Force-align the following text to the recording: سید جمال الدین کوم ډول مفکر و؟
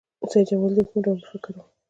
سید 0.29 0.45
جمال 0.49 0.69
الدین 0.71 0.87
کوم 0.91 0.99
ډول 1.05 1.17
مفکر 1.21 1.51
و؟ 1.55 1.59